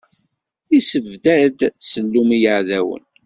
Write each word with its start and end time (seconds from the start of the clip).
Issebdad 0.77 1.59
ssellum 1.77 2.29
i 2.35 2.37
yiɛdawen. 2.43 3.03